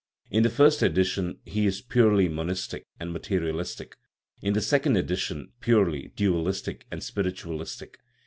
[0.31, 3.97] In the first edition he is purely monistic and materialistic,
[4.41, 7.99] in the second edition purely dualistic and spiritualistic.